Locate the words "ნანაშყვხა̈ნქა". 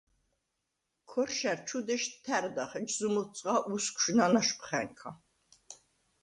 4.17-5.09